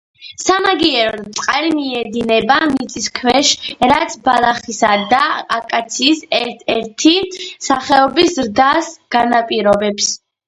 სამაგიეროდ, 0.43 1.25
წყალი 1.39 1.67
მიედინება 1.79 2.55
მიწისქვეშ, 2.69 3.51
რაც 3.91 4.15
ბალახისა 4.29 4.89
და 5.13 5.19
აკაციის 5.59 6.23
ერთ-ერთი 6.39 7.13
სახეობის 7.69 8.33
ზრდას 8.39 8.91
განაპირობებს. 9.17 10.11